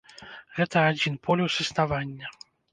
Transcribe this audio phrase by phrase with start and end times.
[0.59, 2.37] Гэта адзін полюс існавання.